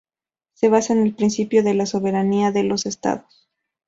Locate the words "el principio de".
1.05-1.85